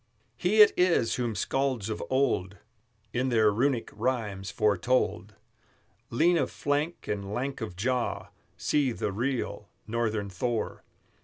[0.35, 2.57] He it is whom Skalds of old
[3.13, 5.35] In their Runic rhymes foretold;
[6.09, 10.81] Lean of flank and lank of jaw, See the real Northern Thor!